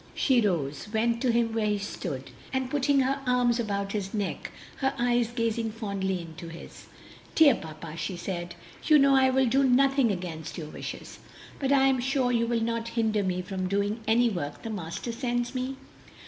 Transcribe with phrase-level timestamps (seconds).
[0.15, 4.49] She rose, went to him where he stood, and putting her arms about his neck,
[4.77, 6.87] her eyes gazing fondly into his,
[7.35, 11.19] "Dear papa," she said, "you know I will do nothing against your wishes,
[11.59, 15.11] but I am sure you will not hinder me from doing any work the Master
[15.11, 15.75] sends me?"